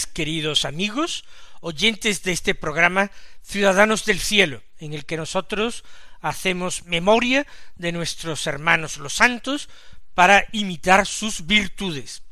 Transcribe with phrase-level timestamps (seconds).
[0.00, 1.24] Queridos amigos,
[1.60, 3.10] oyentes de este programa
[3.42, 5.84] Ciudadanos del Cielo, en el que nosotros
[6.22, 9.68] hacemos memoria de nuestros hermanos los santos
[10.14, 12.22] para imitar sus virtudes.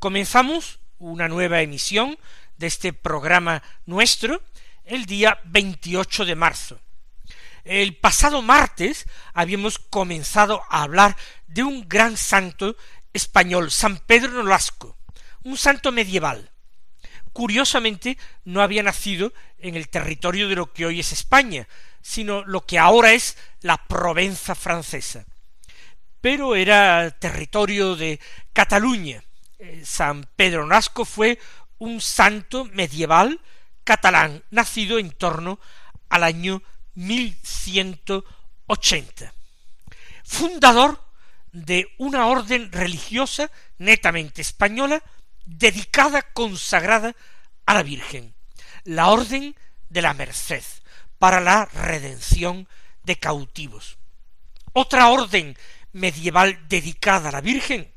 [0.00, 2.18] Comenzamos una nueva emisión
[2.56, 4.42] de este programa nuestro
[4.84, 6.80] el día 28 de marzo.
[7.62, 11.16] El pasado martes habíamos comenzado a hablar
[11.46, 12.76] de un gran santo
[13.12, 14.98] español, San Pedro Nolasco,
[15.44, 16.51] un santo medieval.
[17.32, 21.66] Curiosamente, no había nacido en el territorio de lo que hoy es España,
[22.02, 25.24] sino lo que ahora es la Provenza francesa.
[26.20, 28.20] Pero era territorio de
[28.52, 29.24] Cataluña.
[29.58, 31.40] Eh, San Pedro Nasco fue
[31.78, 33.40] un santo medieval
[33.84, 35.58] catalán, nacido en torno
[36.08, 36.62] al año
[36.94, 39.32] 1180.
[40.24, 41.00] Fundador
[41.52, 45.02] de una orden religiosa netamente española
[45.44, 47.14] dedicada, consagrada
[47.66, 48.34] a la Virgen,
[48.84, 49.56] la Orden
[49.88, 50.64] de la Merced,
[51.18, 52.68] para la redención
[53.04, 53.98] de cautivos.
[54.72, 55.56] Otra orden
[55.92, 57.92] medieval dedicada a la Virgen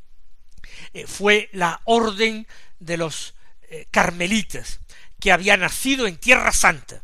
[0.94, 2.48] eh, fue la Orden
[2.80, 3.34] de los
[3.70, 4.80] eh, Carmelitas,
[5.20, 7.04] que había nacido en Tierra Santa,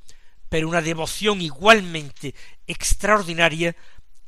[0.50, 2.34] pero una devoción igualmente
[2.68, 3.76] extraordinaria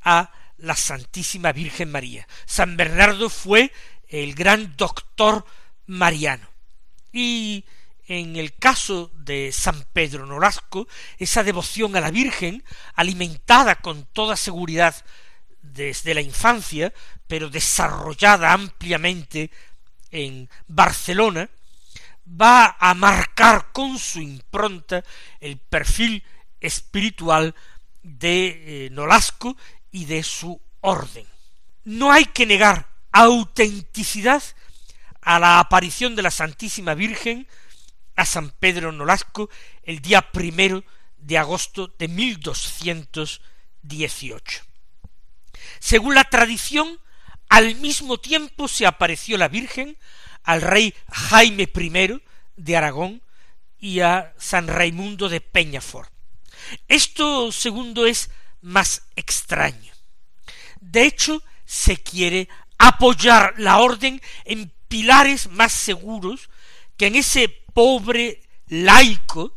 [0.02, 2.28] a la Santísima Virgen María.
[2.46, 3.72] San Bernardo fue
[4.08, 5.46] el gran doctor
[5.86, 6.48] mariano.
[7.12, 7.66] Y
[8.08, 10.88] en el caso de San Pedro Norasco,
[11.18, 12.64] esa devoción a la Virgen,
[12.96, 14.96] alimentada con toda seguridad
[15.62, 16.94] desde la infancia,
[17.28, 19.52] pero desarrollada ampliamente
[20.12, 21.50] en Barcelona,
[22.26, 25.04] va a marcar con su impronta
[25.40, 26.24] el perfil
[26.60, 27.56] espiritual
[28.08, 29.56] de eh, Nolasco
[29.92, 31.26] y de su orden.
[31.84, 34.44] No hay que negar autenticidad
[35.22, 37.48] a la aparición de la Santísima Virgen
[38.16, 39.50] a San Pedro Nolasco
[39.84, 40.84] el día primero
[41.18, 44.64] de agosto de 1218.
[45.80, 47.00] Según la tradición,
[47.50, 49.98] al mismo tiempo se apareció la Virgen
[50.44, 52.22] al rey Jaime I
[52.56, 53.22] de Aragón
[53.80, 56.17] y a San Raimundo de Peñafort.
[56.88, 58.30] Esto segundo es
[58.62, 59.94] más extraño.
[60.80, 62.48] De hecho, se quiere
[62.78, 66.50] apoyar la orden en pilares más seguros
[66.96, 69.54] que en ese pobre laico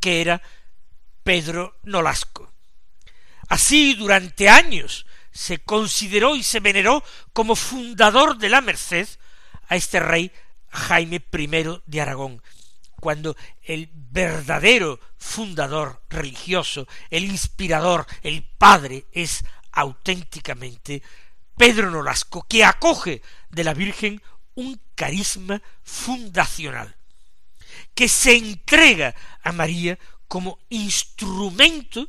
[0.00, 0.42] que era
[1.22, 2.52] Pedro Nolasco.
[3.48, 9.08] Así durante años se consideró y se veneró como fundador de la Merced
[9.68, 10.32] a este rey
[10.70, 12.42] Jaime I de Aragón,
[13.00, 21.02] cuando el verdadero fundador religioso, el inspirador, el padre es auténticamente
[21.56, 24.22] Pedro Nolasco, que acoge de la Virgen
[24.54, 26.96] un carisma fundacional,
[27.94, 29.98] que se entrega a María
[30.28, 32.08] como instrumento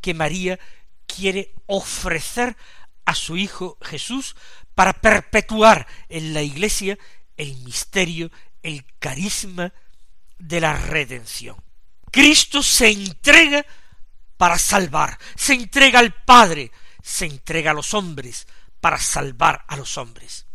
[0.00, 0.58] que María
[1.06, 2.56] quiere ofrecer
[3.04, 4.36] a su Hijo Jesús
[4.74, 6.98] para perpetuar en la Iglesia
[7.36, 8.30] el misterio,
[8.62, 9.72] el carisma
[10.40, 11.56] de la redención.
[12.10, 13.64] Cristo se entrega
[14.36, 16.72] para salvar, se entrega al Padre,
[17.02, 18.46] se entrega a los hombres
[18.80, 20.46] para salvar a los hombres.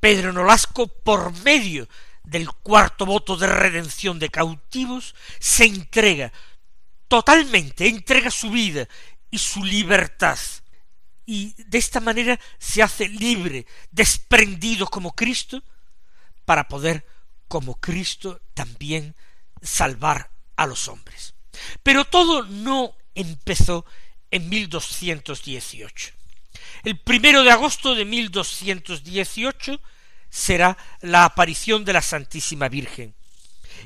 [0.00, 1.88] Pedro Nolasco, por medio
[2.24, 6.32] del cuarto voto de redención de cautivos, se entrega
[7.08, 8.88] totalmente, entrega su vida
[9.30, 10.38] y su libertad.
[11.24, 15.62] Y de esta manera se hace libre, desprendido como Cristo,
[16.44, 17.06] para poder,
[17.52, 19.14] como Cristo, también
[19.60, 21.34] salvar a los hombres.
[21.82, 23.84] Pero todo no empezó
[24.30, 26.12] en 1218.
[26.82, 29.78] El primero de agosto de 1218
[30.30, 33.14] será la aparición de la Santísima Virgen.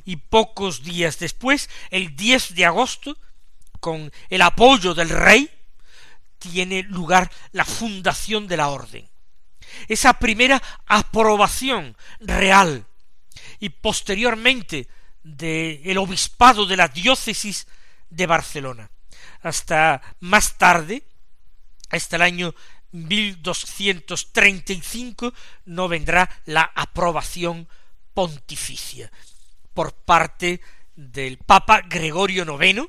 [0.04, 3.18] Y pocos días después, el 10 de agosto,
[3.80, 5.50] con el apoyo del rey,
[6.38, 9.08] tiene lugar la fundación de la orden.
[9.88, 12.86] Esa primera aprobación real
[13.60, 14.88] y posteriormente
[15.22, 17.68] del obispado de la diócesis
[18.10, 18.90] de Barcelona.
[19.42, 21.04] Hasta más tarde,
[21.90, 22.52] hasta el año
[22.92, 25.34] 1235,
[25.66, 27.68] no vendrá la aprobación
[28.14, 29.12] pontificia
[29.74, 30.62] por parte
[30.94, 32.88] del Papa Gregorio IX,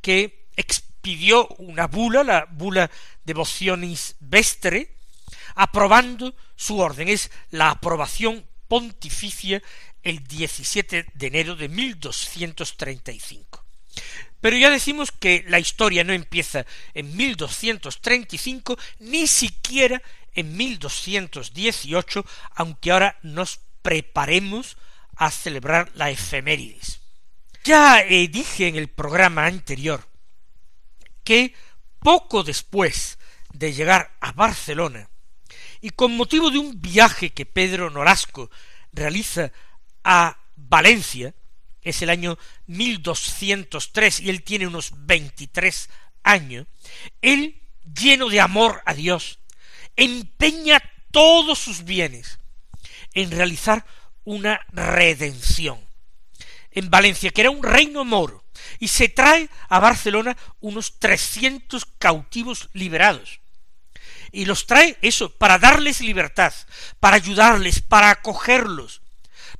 [0.00, 2.90] que expidió una bula, la bula
[3.24, 4.96] Devotionis Vestre,
[5.54, 7.08] aprobando su orden.
[7.08, 9.62] Es la aprobación pontificia
[10.04, 13.64] el 17 de enero de 1235.
[14.40, 20.02] Pero ya decimos que la historia no empieza en 1235, ni siquiera
[20.34, 24.76] en 1218, aunque ahora nos preparemos
[25.16, 27.00] a celebrar la efemérides.
[27.64, 30.06] Ya eh, dije en el programa anterior
[31.22, 31.54] que
[32.00, 33.18] poco después
[33.54, 35.08] de llegar a Barcelona,
[35.80, 38.50] y con motivo de un viaje que Pedro Norasco
[38.92, 39.52] realiza
[40.04, 41.34] a Valencia,
[41.82, 45.90] es el año 1203 y él tiene unos 23
[46.22, 46.66] años,
[47.20, 47.60] él,
[47.94, 49.38] lleno de amor a Dios,
[49.96, 52.38] empeña todos sus bienes
[53.12, 53.84] en realizar
[54.24, 55.78] una redención
[56.74, 58.44] en Valencia, que era un reino moro,
[58.80, 63.40] y se trae a Barcelona unos trescientos cautivos liberados.
[64.32, 66.52] Y los trae eso, para darles libertad,
[66.98, 69.02] para ayudarles, para acogerlos,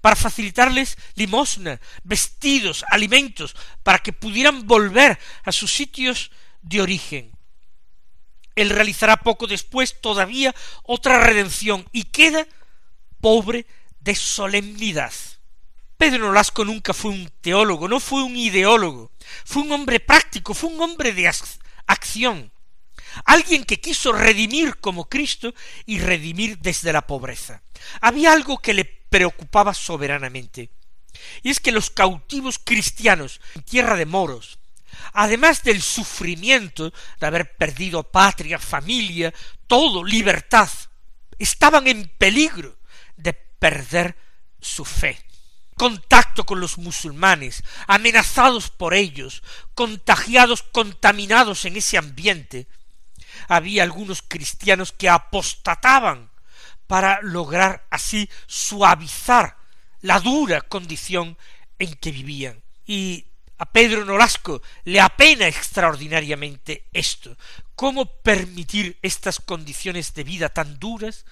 [0.05, 6.31] para facilitarles limosna, vestidos, alimentos, para que pudieran volver a sus sitios
[6.61, 7.33] de origen.
[8.55, 12.47] Él realizará poco después todavía otra redención y queda
[13.23, 13.65] pobre
[14.01, 15.15] de solemnidad.
[15.97, 19.11] Pedro Nolasco nunca fue un teólogo, no fue un ideólogo,
[19.47, 21.33] fue un hombre práctico, fue un hombre de
[21.87, 22.53] acción,
[23.25, 25.55] alguien que quiso redimir como Cristo
[25.87, 27.63] y redimir desde la pobreza.
[28.03, 30.71] Había algo que le preocupaba soberanamente,
[31.45, 34.59] y es que los cautivos cristianos en tierra de moros,
[35.13, 39.33] además del sufrimiento de haber perdido patria, familia,
[39.69, 40.69] todo, libertad,
[41.39, 42.77] estaban en peligro
[43.17, 44.17] de perder
[44.61, 45.25] su fe
[45.77, 49.45] contacto con los musulmanes, amenazados por ellos,
[49.77, 52.67] contagiados, contaminados en ese ambiente.
[53.47, 56.34] Había algunos cristianos que apostataban
[56.87, 59.57] para lograr así suavizar
[60.01, 61.37] la dura condición
[61.79, 62.63] en que vivían.
[62.87, 63.27] Y
[63.59, 67.37] a Pedro Nolasco le apena extraordinariamente esto.
[67.75, 71.25] ¿Cómo permitir estas condiciones de vida tan duras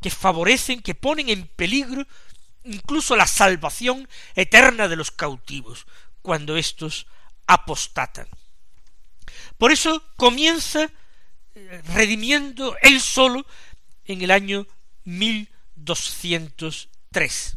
[0.00, 2.06] que favorecen, que ponen en peligro
[2.64, 5.86] incluso la salvación eterna de los cautivos,
[6.22, 7.06] cuando éstos
[7.46, 8.28] apostatan.
[9.58, 10.90] Por eso comienza
[11.54, 13.46] eh, redimiendo él solo
[14.04, 14.66] en el año
[15.04, 17.56] 1203.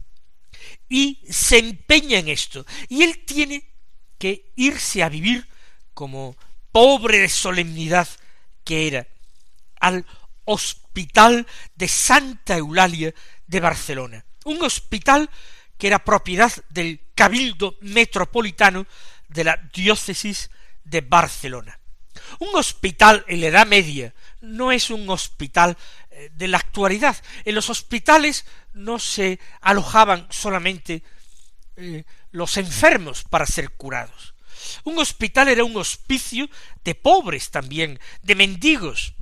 [0.90, 2.66] Y se empeña en esto.
[2.90, 3.70] Y él tiene
[4.18, 5.48] que irse a vivir
[5.94, 6.36] como
[6.72, 8.08] pobre de solemnidad
[8.64, 9.08] que era
[9.80, 10.04] al
[10.46, 11.46] hospital
[11.76, 13.14] de Santa Eulalia
[13.46, 15.30] de Barcelona un hospital
[15.78, 18.86] que era propiedad del Cabildo Metropolitano
[19.28, 20.50] de la diócesis
[20.84, 21.80] de Barcelona.
[22.40, 25.78] Un hospital en la Edad Media no es un hospital
[26.12, 27.16] eh, de la actualidad.
[27.46, 31.04] En los hospitales no se alojaban solamente
[31.76, 34.34] eh, los enfermos para ser curados.
[34.84, 36.50] Un hospital era un hospicio
[36.84, 39.14] de pobres también, de mendigos.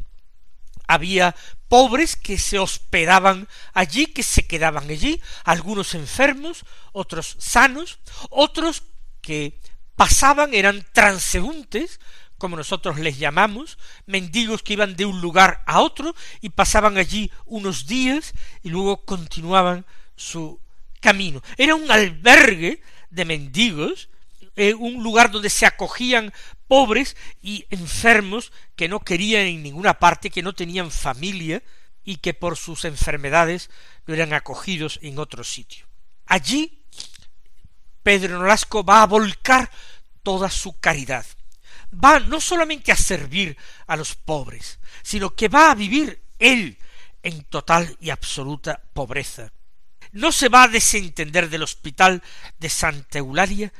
[0.88, 1.36] Había
[1.67, 8.84] pobres que se hospedaban allí, que se quedaban allí, algunos enfermos, otros sanos, otros
[9.22, 9.60] que
[9.96, 12.00] pasaban, eran transeúntes,
[12.42, 17.30] como nosotros les llamamos, mendigos que iban de un lugar a otro y pasaban allí
[17.46, 18.34] unos días
[18.64, 20.60] y luego continuaban su
[21.00, 21.44] camino.
[21.56, 22.82] Era un albergue
[23.12, 24.10] de mendigos,
[24.56, 26.34] eh, un lugar donde se acogían
[26.68, 31.62] pobres y enfermos que no querían en ninguna parte, que no tenían familia
[32.04, 33.70] y que por sus enfermedades
[34.08, 35.86] no eran acogidos en otro sitio.
[36.26, 36.86] Allí
[38.02, 39.70] Pedro Nolasco va a volcar
[40.24, 41.28] toda su caridad.
[41.94, 43.58] Va no solamente a servir
[43.88, 46.78] a los pobres, sino que va a vivir él
[47.24, 49.52] en total y absoluta pobreza.
[50.12, 52.22] No se va a desentender del hospital
[52.60, 53.72] de Santa Eulalia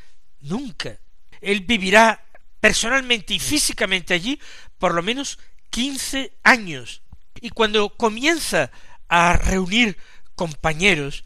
[0.41, 0.98] nunca.
[1.41, 2.24] Él vivirá
[2.60, 4.39] personalmente y físicamente allí
[4.77, 5.39] por lo menos
[5.70, 7.01] quince años.
[7.39, 8.72] Y cuando comienza
[9.08, 9.98] a reunir
[10.36, 11.25] compañeros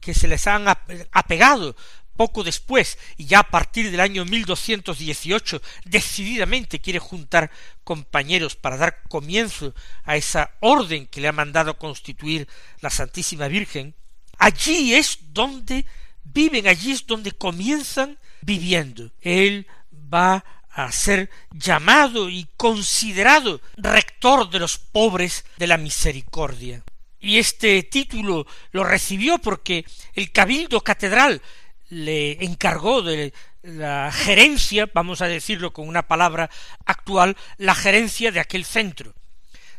[0.00, 0.66] que se les han
[1.12, 1.76] apegado
[2.18, 7.50] poco después, y ya a partir del año 1218, decididamente quiere juntar
[7.84, 9.72] compañeros para dar comienzo
[10.04, 12.48] a esa orden que le ha mandado constituir
[12.80, 13.94] la Santísima Virgen,
[14.36, 15.86] allí es donde
[16.24, 19.12] viven, allí es donde comienzan viviendo.
[19.20, 19.68] Él
[20.12, 26.82] va a ser llamado y considerado rector de los pobres de la misericordia.
[27.20, 29.84] Y este título lo recibió porque
[30.14, 31.42] el Cabildo Catedral
[31.88, 36.50] le encargó de la gerencia, vamos a decirlo con una palabra
[36.84, 39.14] actual, la gerencia de aquel centro.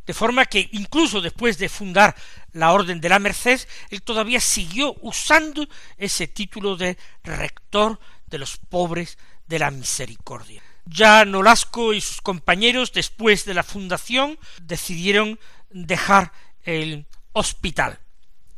[0.05, 2.15] De forma que incluso después de fundar
[2.53, 3.61] la Orden de la Merced,
[3.91, 10.63] él todavía siguió usando ese título de rector de los pobres de la misericordia.
[10.85, 15.39] Ya Nolasco y sus compañeros, después de la fundación, decidieron
[15.69, 16.31] dejar
[16.63, 17.99] el hospital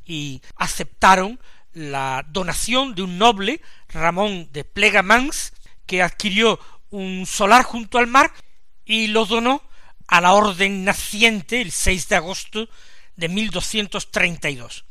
[0.05, 1.39] y aceptaron
[1.74, 5.54] la donación de un noble, Ramón de Plegamans,
[5.86, 6.60] que adquirió
[6.90, 8.32] un solar junto al mar
[8.86, 9.62] y lo donó
[10.08, 12.70] a la orden naciente el 6 de agosto
[13.16, 14.86] de 1232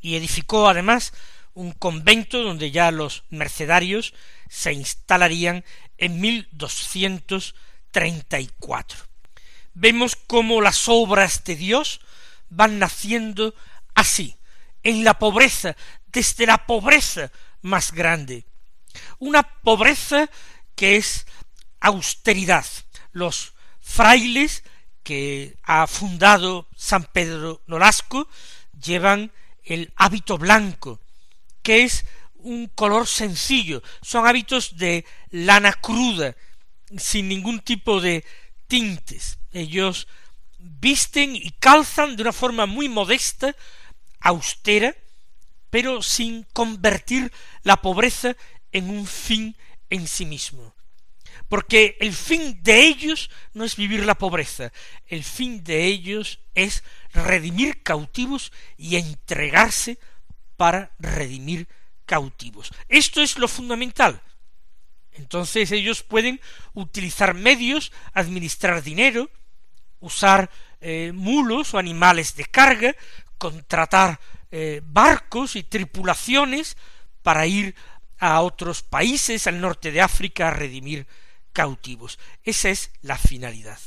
[0.00, 1.12] y edificó además
[1.54, 4.12] un convento donde ya los mercedarios
[4.48, 5.64] se instalarían
[5.98, 9.00] en 1234.
[9.74, 12.00] Vemos cómo las obras de Dios
[12.48, 13.52] van naciendo
[13.94, 14.35] así,
[14.86, 15.76] en la pobreza
[16.06, 18.46] desde la pobreza más grande.
[19.18, 20.30] Una pobreza
[20.76, 21.26] que es
[21.80, 22.64] austeridad.
[23.12, 24.62] Los frailes
[25.02, 28.28] que ha fundado San Pedro Nolasco
[28.80, 29.32] llevan
[29.64, 31.00] el hábito blanco,
[31.62, 32.04] que es
[32.36, 36.36] un color sencillo, son hábitos de lana cruda,
[36.96, 38.24] sin ningún tipo de
[38.68, 39.40] tintes.
[39.52, 40.06] Ellos
[40.58, 43.54] visten y calzan de una forma muy modesta,
[44.20, 44.94] austera,
[45.70, 47.32] pero sin convertir
[47.62, 48.36] la pobreza
[48.72, 49.56] en un fin
[49.90, 50.74] en sí mismo.
[51.48, 54.72] Porque el fin de ellos no es vivir la pobreza,
[55.06, 56.82] el fin de ellos es
[57.12, 59.98] redimir cautivos y entregarse
[60.56, 61.68] para redimir
[62.04, 62.70] cautivos.
[62.88, 64.20] Esto es lo fundamental.
[65.12, 66.40] Entonces ellos pueden
[66.74, 69.30] utilizar medios, administrar dinero,
[70.00, 72.94] usar eh, mulos o animales de carga,
[73.38, 76.76] contratar eh, barcos y tripulaciones
[77.22, 77.74] para ir
[78.18, 81.06] a otros países al norte de África a redimir
[81.52, 82.18] cautivos.
[82.44, 83.78] Esa es la finalidad.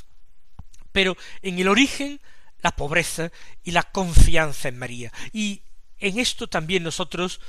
[0.92, 2.20] Pero en el origen,
[2.62, 3.32] la pobreza
[3.64, 5.14] y la confianza en María.
[5.32, 5.64] Y
[6.00, 7.40] en esto también nosotros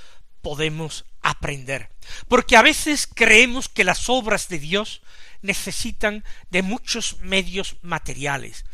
[0.42, 1.90] podemos aprender.
[2.28, 5.02] Porque a veces creemos que las obras de Dios
[5.42, 8.64] necesitan de muchos medios materiales,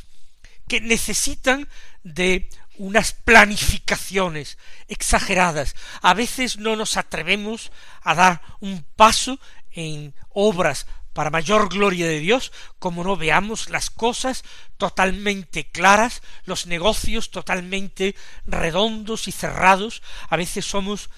[0.68, 1.68] que necesitan
[2.02, 5.74] de unas planificaciones exageradas.
[6.02, 9.38] A veces no nos atrevemos a dar un paso
[9.70, 14.44] en obras para mayor gloria de Dios, como no veamos las cosas
[14.76, 18.14] totalmente claras, los negocios totalmente
[18.46, 20.02] redondos y cerrados.
[20.28, 21.08] A veces somos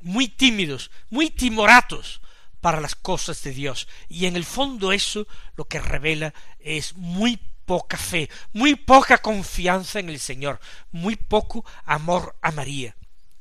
[0.00, 2.20] muy tímidos, muy timoratos
[2.60, 3.88] para las cosas de Dios.
[4.08, 5.26] Y en el fondo eso
[5.56, 7.40] lo que revela es muy
[7.70, 10.58] poca fe, muy poca confianza en el Señor,
[10.90, 12.96] muy poco amor a María,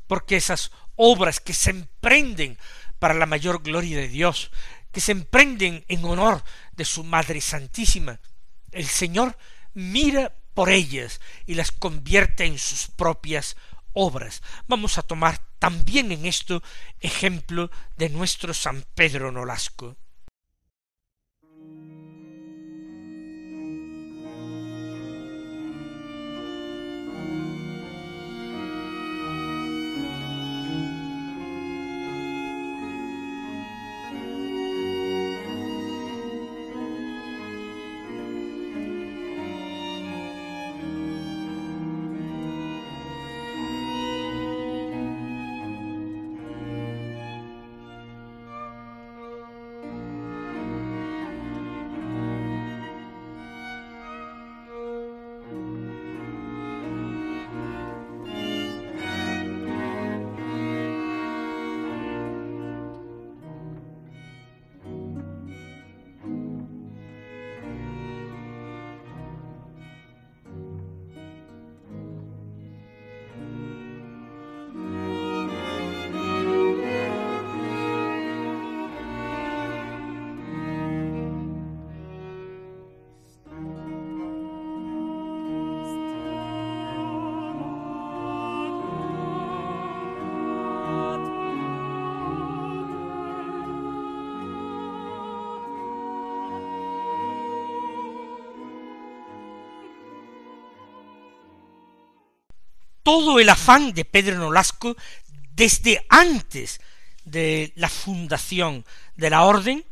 [0.05, 2.55] porque esas obras que se emprenden
[2.99, 4.51] para la mayor gloria de Dios,
[4.91, 6.43] que se emprenden en honor
[6.73, 8.19] de su Madre Santísima,
[8.71, 9.35] el Señor
[9.73, 13.57] mira por ellas y las convierte en sus propias
[13.93, 14.43] obras.
[14.67, 16.61] Vamos a tomar también en esto
[16.99, 19.97] ejemplo de nuestro San Pedro Nolasco.
[103.09, 104.95] Todo el afán de Pedro Nolasco
[105.55, 106.79] desde antes
[107.25, 108.85] de la fundación
[109.15, 109.83] de la orden,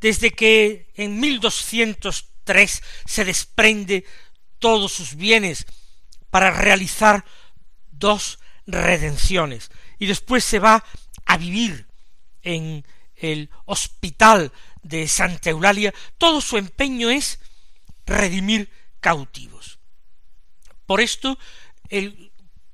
[0.00, 4.04] desde que en 1203 se desprende
[4.58, 5.64] todos sus bienes
[6.28, 7.24] para realizar
[7.92, 10.84] dos redenciones y después se va
[11.26, 11.86] a vivir
[12.42, 14.50] en el hospital
[14.82, 17.38] de Santa Eulalia, todo su empeño es
[18.06, 19.78] redimir cautivos.
[20.84, 21.38] Por esto
[21.90, 22.29] él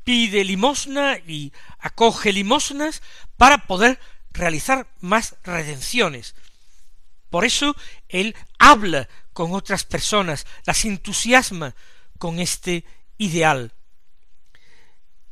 [0.07, 3.03] pide limosna y acoge limosnas
[3.37, 3.99] para poder
[4.31, 6.37] realizar más redenciones.
[7.29, 7.75] Por eso
[8.09, 11.75] él habla con otras personas, las entusiasma
[12.19, 12.85] con este
[13.19, 13.73] ideal.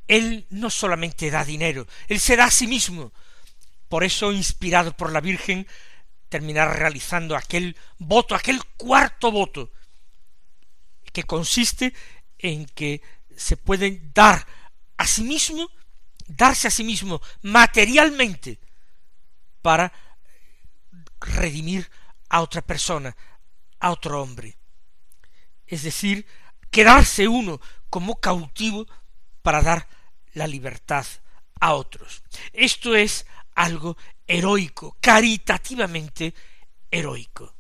[0.09, 3.13] Él no solamente da dinero, él se da a sí mismo.
[3.89, 5.69] Por eso, inspirado por la Virgen,
[6.29, 9.71] terminará realizando aquel voto, aquel cuarto voto,
[11.13, 11.95] que consiste
[12.39, 13.03] en que
[13.37, 14.45] se pueden dar
[14.97, 15.69] a sí mismo,
[16.27, 18.59] darse a sí mismo materialmente
[19.63, 19.93] para
[21.21, 21.91] redimir
[22.29, 23.17] a otra persona,
[23.81, 24.57] a otro hombre.
[25.67, 26.27] Es decir,
[26.71, 28.87] quedarse uno como cautivo
[29.43, 29.89] para dar
[30.33, 31.07] la libertad
[31.61, 32.23] a otros.
[32.53, 36.35] Esto es algo heroico, caritativamente
[36.91, 37.55] heroico.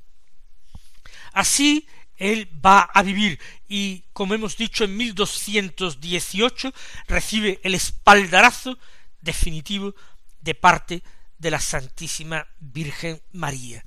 [1.33, 6.72] Así él va a vivir y, como hemos dicho, en 1218
[7.09, 8.79] recibe el espaldarazo
[9.20, 9.94] definitivo
[10.40, 11.03] de parte
[11.38, 13.85] de la Santísima Virgen María.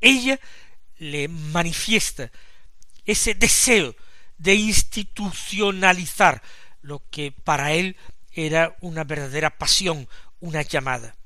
[0.00, 0.38] Ella
[0.98, 2.30] le manifiesta
[3.04, 3.94] ese deseo
[4.38, 6.42] de institucionalizar
[6.82, 7.96] lo que para él
[8.32, 10.08] era una verdadera pasión,
[10.40, 11.16] una llamada.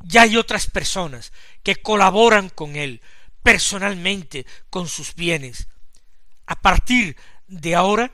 [0.00, 3.00] Ya hay otras personas que colaboran con él
[3.44, 5.68] personalmente con sus bienes.
[6.46, 7.14] A partir
[7.46, 8.10] de ahora,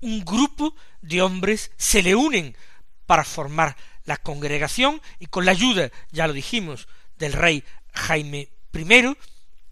[0.00, 2.54] un grupo de hombres se le unen
[3.06, 9.16] para formar la congregación y con la ayuda, ya lo dijimos, del rey Jaime I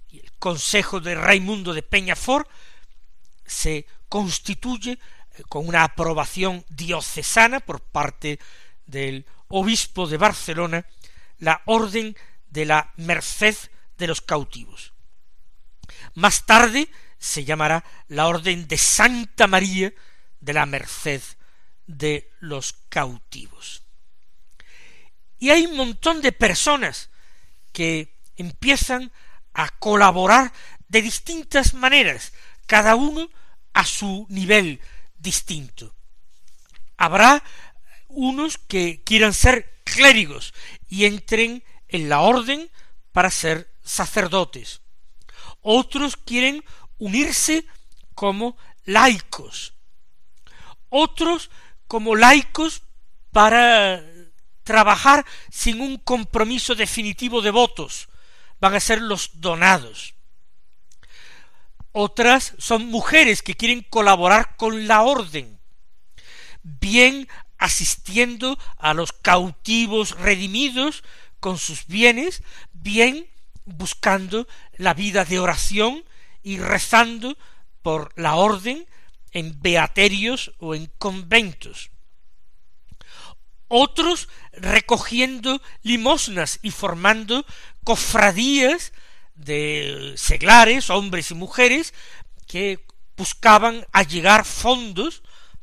[0.09, 2.49] y el consejo de Raimundo de Peñafort,
[3.45, 8.39] se constituye eh, con una aprobación diocesana por parte
[8.87, 10.87] del obispo de Barcelona
[11.39, 12.17] la orden
[12.49, 13.55] de la merced
[13.99, 14.94] de los cautivos.
[16.15, 19.93] Más tarde se llamará la orden de Santa María
[20.41, 21.23] de la merced
[21.87, 23.83] de los cautivos.
[25.39, 27.11] Y hay un montón de personas
[27.73, 29.13] que empiezan
[29.53, 30.53] a colaborar
[30.89, 32.33] de distintas maneras,
[32.67, 33.29] cada uno
[33.73, 34.81] a su nivel
[35.17, 35.95] distinto.
[36.97, 37.43] Habrá
[38.09, 40.55] unos que quieran ser clérigos
[40.89, 42.71] y entren en la orden
[43.13, 44.81] para ser sacerdotes.
[45.67, 46.63] Otros quieren
[46.99, 47.67] unirse
[48.15, 49.73] como laicos.
[50.91, 51.51] Otros
[51.87, 52.83] como laicos
[53.33, 54.05] para
[54.63, 58.11] trabajar sin un compromiso definitivo de votos.
[58.61, 60.15] Van a ser los donados.
[61.93, 65.61] Otras son mujeres que quieren colaborar con la orden,
[66.63, 71.05] bien asistiendo a los cautivos redimidos
[71.41, 73.31] con sus bienes, bien
[73.65, 74.47] buscando
[74.77, 76.05] la vida de oración
[76.43, 77.37] y rezando
[77.83, 78.87] por la orden
[79.33, 81.91] en beaterios o en conventos.
[83.69, 87.45] Otros recogiendo limosnas y formando
[87.83, 88.93] cofradías
[89.35, 91.95] de seglares, hombres y mujeres,
[92.47, 95.23] que buscaban allegar fondos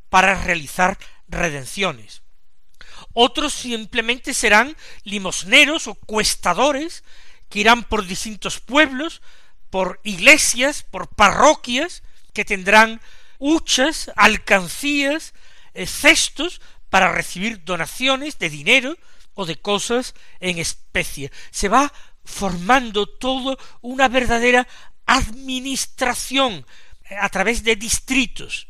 [0.10, 2.22] para realizar redenciones.
[3.14, 7.04] Otros simplemente serán limosneros o cuestadores
[7.52, 9.22] que irán por distintos pueblos,
[9.70, 12.02] por iglesias, por parroquias,
[12.34, 13.02] que tendrán
[13.38, 15.34] huchas, alcancías,
[15.74, 18.98] eh, cestos para recibir donaciones de dinero
[19.34, 21.32] o de cosas en especie.
[21.52, 21.92] Se va
[22.24, 24.68] formando todo una verdadera
[25.06, 26.66] administración
[27.10, 28.68] eh, a través de distritos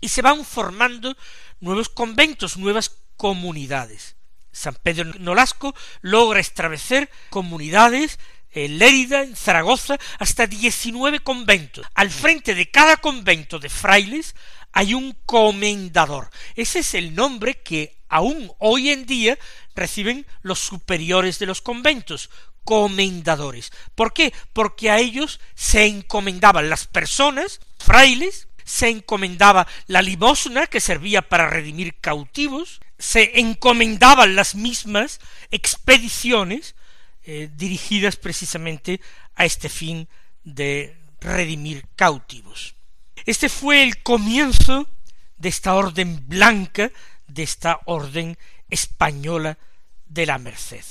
[0.00, 1.16] y se van formando
[1.60, 4.16] nuevos conventos, nuevas comunidades.
[4.54, 8.18] San Pedro Nolasco logra establecer comunidades
[8.52, 11.84] en Lérida, en Zaragoza, hasta diecinueve conventos.
[11.94, 14.34] Al frente de cada convento de frailes
[14.72, 16.30] hay un comendador.
[16.54, 19.38] Ese es el nombre que aún hoy en día
[19.74, 22.30] reciben los superiores de los conventos,
[22.62, 23.72] comendadores.
[23.94, 24.32] ¿Por qué?
[24.52, 31.50] Porque a ellos se encomendaban las personas, frailes, se encomendaba la limosna que servía para
[31.50, 36.74] redimir cautivos, se encomendaban las mismas expediciones
[37.24, 39.00] eh, dirigidas precisamente
[39.34, 40.08] a este fin
[40.44, 42.74] de redimir cautivos.
[43.24, 44.88] Este fue el comienzo
[45.36, 46.90] de esta orden blanca,
[47.26, 49.58] de esta orden española
[50.06, 50.84] de la Merced.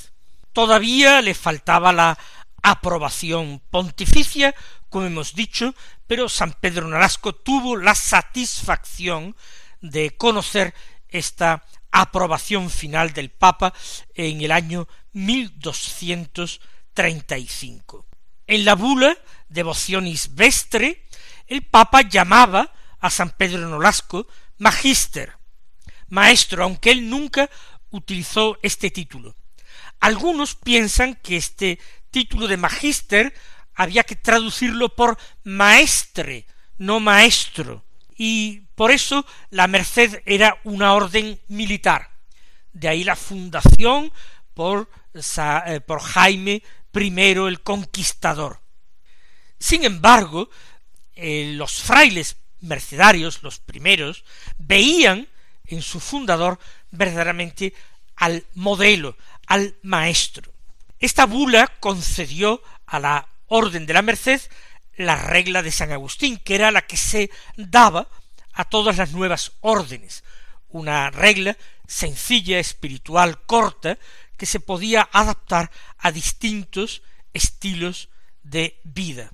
[0.52, 2.18] Todavía le faltaba la
[2.62, 4.56] aprobación pontificia,
[4.90, 5.76] como hemos dicho,
[6.08, 9.36] pero San Pedro Nolasco tuvo la satisfacción
[9.82, 10.74] de conocer
[11.10, 13.74] esta aprobación final del Papa
[14.16, 18.06] en el año 1235.
[18.48, 21.06] En la bula Devocionis Vestre,
[21.48, 24.28] el Papa llamaba a San Pedro Nolasco
[24.58, 25.38] Magister,
[26.10, 27.50] maestro, aunque él nunca
[27.92, 29.36] utilizó este título.
[30.00, 31.80] Algunos piensan que este
[32.12, 33.34] título de Magister
[33.76, 37.84] había que traducirlo por maestre, no maestro,
[38.18, 42.10] y por eso la Merced era una orden militar.
[42.72, 44.12] De ahí la fundación
[44.54, 47.14] por, eh, Jaime I
[47.48, 48.62] el Conquistador.
[49.60, 50.50] Sin embargo,
[51.16, 54.24] eh, los frailes mercedarios, los primeros,
[54.58, 55.28] veían
[55.66, 56.60] en su fundador
[56.92, 57.74] verdaderamente
[58.16, 60.52] al modelo, al maestro.
[61.00, 64.42] Esta bula concedió a la Orden de la Merced
[64.96, 68.08] la regla de San Agustín, que era la que se daba
[68.54, 70.24] a todas las nuevas órdenes,
[70.70, 73.98] una regla sencilla, espiritual, corta,
[74.38, 77.02] que se podía adaptar a distintos
[77.34, 78.10] estilos
[78.44, 79.32] de vida.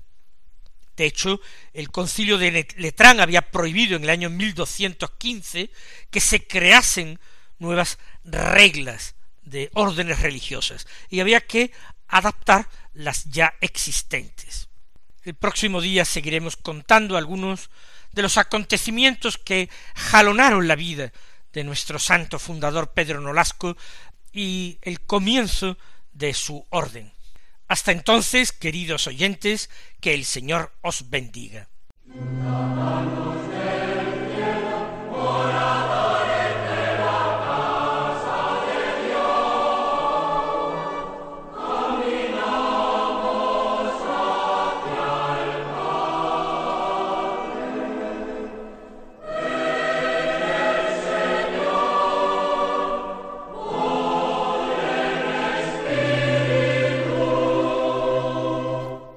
[0.96, 1.40] De hecho,
[1.72, 5.70] el concilio de Letrán había prohibido en el año 1215
[6.10, 7.18] que se creasen
[7.58, 11.72] nuevas reglas de órdenes religiosas y había que
[12.06, 14.69] adaptar las ya existentes.
[15.22, 17.70] El próximo día seguiremos contando algunos
[18.12, 21.12] de los acontecimientos que jalonaron la vida
[21.52, 23.76] de nuestro santo fundador Pedro Nolasco
[24.32, 25.76] y el comienzo
[26.12, 27.12] de su orden.
[27.68, 31.68] Hasta entonces, queridos oyentes, que el Señor os bendiga.